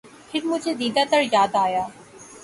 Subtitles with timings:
[0.29, 1.83] پھر مجھے دیدہٴ تر یاد آیا